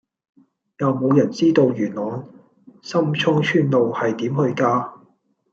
[0.79, 2.27] 有無人知道元朗
[2.81, 4.91] 深涌村路係點去㗎